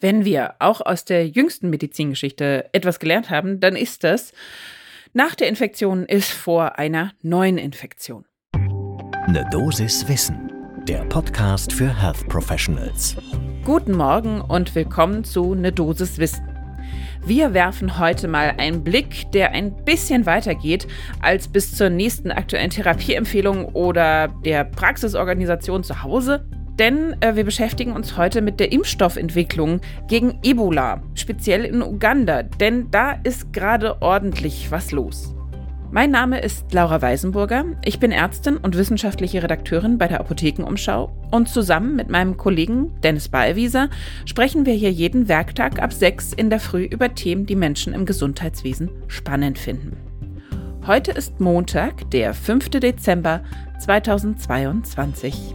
[0.00, 4.32] Wenn wir auch aus der jüngsten Medizingeschichte etwas gelernt haben, dann ist das,
[5.12, 8.24] nach der Infektion ist vor einer neuen Infektion.
[9.26, 10.52] Ne Dosis Wissen,
[10.86, 13.16] der Podcast für Health Professionals.
[13.64, 16.48] Guten Morgen und willkommen zu Ne Dosis Wissen.
[17.26, 20.86] Wir werfen heute mal einen Blick, der ein bisschen weiter geht
[21.22, 27.92] als bis zur nächsten aktuellen Therapieempfehlung oder der Praxisorganisation zu Hause denn äh, wir beschäftigen
[27.92, 34.70] uns heute mit der Impfstoffentwicklung gegen Ebola, speziell in Uganda, denn da ist gerade ordentlich
[34.70, 35.34] was los.
[35.90, 37.64] Mein Name ist Laura Weisenburger.
[37.82, 43.30] Ich bin Ärztin und wissenschaftliche Redakteurin bei der Apothekenumschau und zusammen mit meinem Kollegen Dennis
[43.30, 43.88] Ballwieser
[44.26, 48.04] sprechen wir hier jeden Werktag ab 6 in der Früh über Themen, die Menschen im
[48.04, 49.96] Gesundheitswesen spannend finden.
[50.86, 52.68] Heute ist Montag, der 5.
[52.68, 53.42] Dezember
[53.80, 55.54] 2022.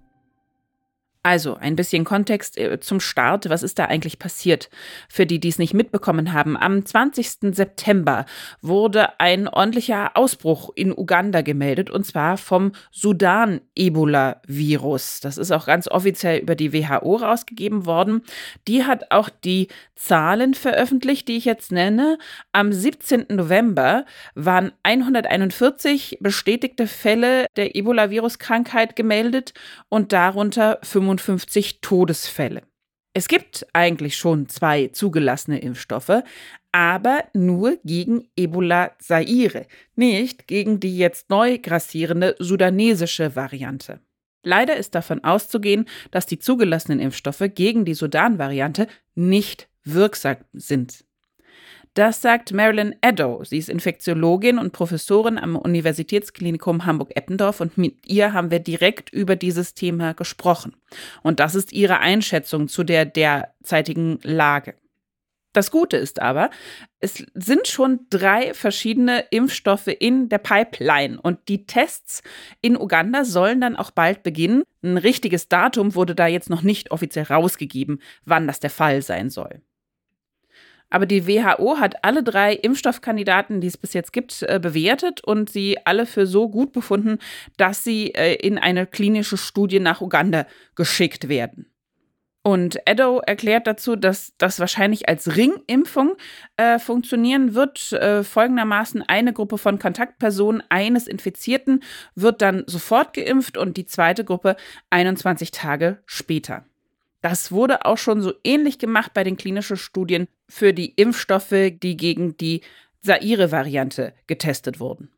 [1.23, 3.47] Also ein bisschen Kontext äh, zum Start.
[3.47, 4.71] Was ist da eigentlich passiert?
[5.07, 6.57] Für die, die es nicht mitbekommen haben.
[6.57, 7.55] Am 20.
[7.55, 8.25] September
[8.61, 15.19] wurde ein ordentlicher Ausbruch in Uganda gemeldet und zwar vom Sudan-Ebola-Virus.
[15.19, 18.23] Das ist auch ganz offiziell über die WHO rausgegeben worden.
[18.67, 22.17] Die hat auch die Zahlen veröffentlicht, die ich jetzt nenne.
[22.51, 23.25] Am 17.
[23.29, 29.53] November waren 141 bestätigte Fälle der Ebola-Virus-Krankheit gemeldet
[29.87, 32.63] und darunter 25 57 Todesfälle.
[33.13, 36.23] Es gibt eigentlich schon zwei zugelassene Impfstoffe,
[36.71, 43.99] aber nur gegen Ebola Zaire, nicht gegen die jetzt neu grassierende sudanesische Variante.
[44.43, 51.03] Leider ist davon auszugehen, dass die zugelassenen Impfstoffe gegen die Sudan-Variante nicht wirksam sind.
[51.93, 53.43] Das sagt Marilyn Addo.
[53.43, 59.35] Sie ist Infektiologin und Professorin am Universitätsklinikum Hamburg-Eppendorf und mit ihr haben wir direkt über
[59.35, 60.77] dieses Thema gesprochen.
[61.21, 64.75] Und das ist ihre Einschätzung zu der derzeitigen Lage.
[65.51, 66.49] Das Gute ist aber,
[67.01, 72.23] es sind schon drei verschiedene Impfstoffe in der Pipeline und die Tests
[72.61, 74.63] in Uganda sollen dann auch bald beginnen.
[74.81, 79.29] Ein richtiges Datum wurde da jetzt noch nicht offiziell rausgegeben, wann das der Fall sein
[79.29, 79.61] soll.
[80.91, 85.49] Aber die WHO hat alle drei Impfstoffkandidaten, die es bis jetzt gibt, äh, bewertet und
[85.49, 87.17] sie alle für so gut befunden,
[87.57, 91.71] dass sie äh, in eine klinische Studie nach Uganda geschickt werden.
[92.43, 96.15] Und Edo erklärt dazu, dass das wahrscheinlich als Ringimpfung
[96.57, 97.91] äh, funktionieren wird.
[97.91, 101.83] Äh, folgendermaßen eine Gruppe von Kontaktpersonen eines Infizierten
[102.15, 104.55] wird dann sofort geimpft und die zweite Gruppe
[104.89, 106.65] 21 Tage später.
[107.21, 111.95] Das wurde auch schon so ähnlich gemacht bei den klinischen Studien für die Impfstoffe, die
[111.95, 112.61] gegen die
[113.01, 115.11] Saire-Variante getestet wurden.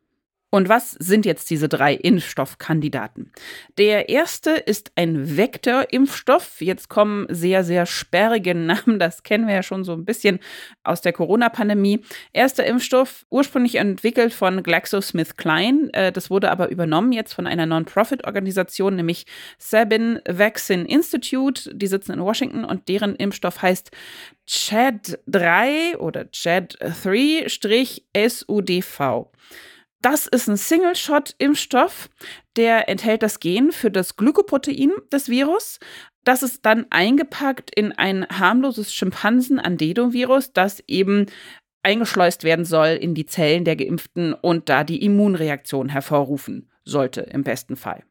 [0.54, 3.32] Und was sind jetzt diese drei Impfstoffkandidaten?
[3.76, 6.60] Der erste ist ein Vektorimpfstoff.
[6.60, 9.00] Jetzt kommen sehr, sehr sperrige Namen.
[9.00, 10.38] Das kennen wir ja schon so ein bisschen
[10.84, 12.04] aus der Corona-Pandemie.
[12.32, 15.92] Erster Impfstoff, ursprünglich entwickelt von GlaxoSmithKline.
[15.92, 19.26] Äh, das wurde aber übernommen jetzt von einer Non-Profit-Organisation, nämlich
[19.58, 21.74] Sabin Vaccine Institute.
[21.74, 23.90] Die sitzen in Washington und deren Impfstoff heißt
[24.46, 28.04] CHAD 3 oder CHAD 3-SUDV.
[30.04, 32.10] Das ist ein Single-Shot-Impfstoff,
[32.56, 35.78] der enthält das Gen für das Glykoprotein des Virus.
[36.24, 41.24] Das ist dann eingepackt in ein harmloses Schimpansen-Andenovirus, das eben
[41.82, 47.42] eingeschleust werden soll in die Zellen der Geimpften und da die Immunreaktion hervorrufen sollte, im
[47.42, 48.04] besten Fall.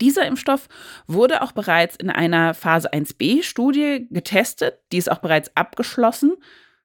[0.00, 0.68] Dieser Impfstoff
[1.08, 6.34] wurde auch bereits in einer Phase 1b-Studie getestet, die ist auch bereits abgeschlossen.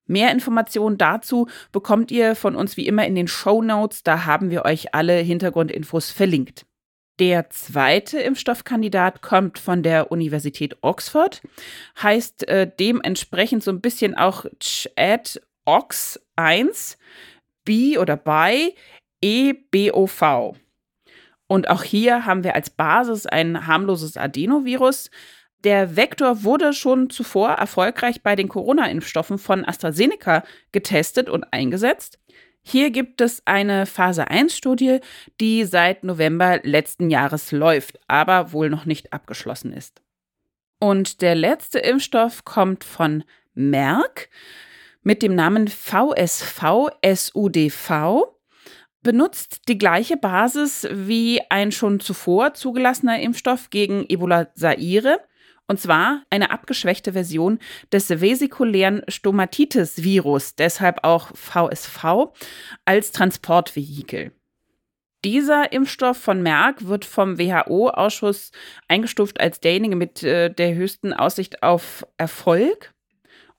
[0.08, 4.04] Mehr Informationen dazu bekommt ihr von uns wie immer in den Show Notes.
[4.04, 6.66] Da haben wir euch alle Hintergrundinfos verlinkt.
[7.20, 11.42] Der zweite Impfstoffkandidat kommt von der Universität Oxford,
[12.02, 16.98] heißt äh, dementsprechend so ein bisschen auch CHAD OX 1
[17.66, 18.76] B oder BI
[19.22, 20.56] EBOV.
[21.48, 25.10] Und auch hier haben wir als Basis ein harmloses Adenovirus,
[25.64, 32.20] der Vektor wurde schon zuvor erfolgreich bei den Corona-Impfstoffen von AstraZeneca getestet und eingesetzt.
[32.62, 35.00] Hier gibt es eine Phase 1-Studie,
[35.40, 40.02] die seit November letzten Jahres läuft, aber wohl noch nicht abgeschlossen ist.
[40.80, 43.24] Und der letzte Impfstoff kommt von
[43.54, 44.30] Merck
[45.08, 46.68] mit dem Namen VSV-SUDV
[49.04, 55.22] benutzt die gleiche Basis wie ein schon zuvor zugelassener Impfstoff gegen Ebola Zaire.
[55.68, 57.60] Und zwar eine abgeschwächte Version
[57.92, 62.32] des vesikulären Stomatitis-Virus, deshalb auch VSV,
[62.86, 64.32] als Transportvehikel.
[65.26, 68.52] Dieser Impfstoff von Merck wird vom WHO-Ausschuss
[68.88, 72.94] eingestuft als derjenige mit äh, der höchsten Aussicht auf Erfolg.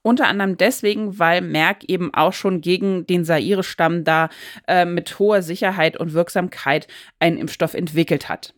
[0.01, 4.29] Unter anderem deswegen, weil Merck eben auch schon gegen den Saire-Stamm da
[4.67, 6.87] äh, mit hoher Sicherheit und Wirksamkeit
[7.19, 8.55] einen Impfstoff entwickelt hat.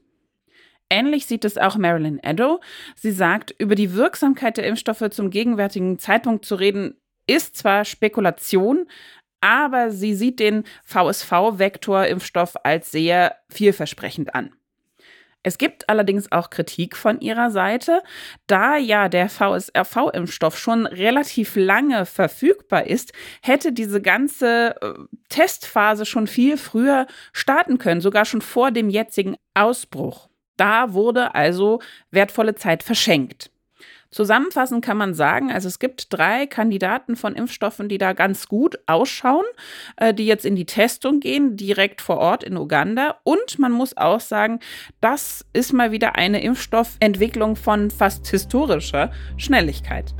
[0.91, 2.59] Ähnlich sieht es auch Marilyn Edo.
[2.95, 8.87] Sie sagt, über die Wirksamkeit der Impfstoffe zum gegenwärtigen Zeitpunkt zu reden, ist zwar Spekulation,
[9.39, 14.51] aber sie sieht den VSV-Vektor-Impfstoff als sehr vielversprechend an.
[15.43, 18.03] Es gibt allerdings auch Kritik von ihrer Seite,
[18.47, 24.93] da ja der VSRV-Impfstoff schon relativ lange verfügbar ist, hätte diese ganze äh,
[25.29, 30.30] Testphase schon viel früher starten können, sogar schon vor dem jetzigen Ausbruch.
[30.57, 31.79] Da wurde also
[32.11, 33.51] wertvolle Zeit verschenkt.
[34.11, 38.77] Zusammenfassend kann man sagen, also es gibt drei Kandidaten von Impfstoffen, die da ganz gut
[38.85, 39.45] ausschauen,
[39.95, 43.19] äh, die jetzt in die Testung gehen, direkt vor Ort in Uganda.
[43.23, 44.59] Und man muss auch sagen,
[44.99, 50.13] das ist mal wieder eine Impfstoffentwicklung von fast historischer Schnelligkeit.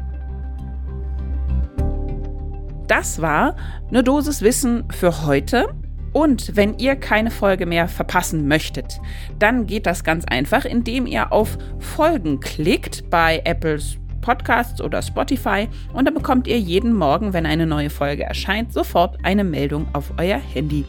[2.87, 3.57] Das war
[3.89, 5.67] eine Dosis Wissen für heute.
[6.13, 8.99] Und wenn ihr keine Folge mehr verpassen möchtet,
[9.39, 15.67] dann geht das ganz einfach, indem ihr auf Folgen klickt bei Apples Podcasts oder Spotify
[15.93, 20.13] und dann bekommt ihr jeden Morgen, wenn eine neue Folge erscheint, sofort eine Meldung auf
[20.17, 20.85] euer Handy.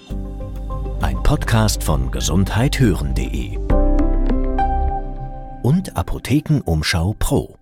[1.00, 3.58] Ein Podcast von gesundheithören.de
[5.62, 7.61] und Apothekenumschau Pro.